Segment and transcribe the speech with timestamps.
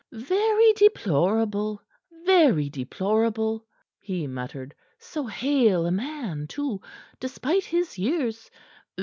[0.11, 1.79] "Very deplorable,
[2.25, 3.67] very deplorable!"
[4.01, 4.73] he muttered.
[4.97, 6.81] "So hale a man, too,
[7.19, 8.49] despite his years.